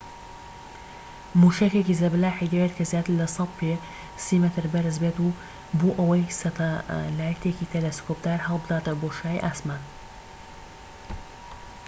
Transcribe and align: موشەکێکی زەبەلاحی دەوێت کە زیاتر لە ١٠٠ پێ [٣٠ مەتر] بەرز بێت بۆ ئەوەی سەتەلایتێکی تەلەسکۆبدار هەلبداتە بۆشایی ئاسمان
موشەکێکی 1.41 1.99
زەبەلاحی 2.01 2.49
دەوێت 2.53 2.73
کە 2.77 2.83
زیاتر 2.91 3.13
لە 3.19 3.25
١٠٠ 3.35 3.51
پێ 3.59 3.73
[٣٠ 4.23 4.27
مەتر] 4.43 4.65
بەرز 4.73 4.95
بێت 5.03 5.17
بۆ 5.79 5.89
ئەوەی 5.99 6.31
سەتەلایتێکی 6.39 7.69
تەلەسکۆبدار 7.73 8.39
هەلبداتە 8.47 8.91
بۆشایی 9.01 9.43
ئاسمان 9.45 9.81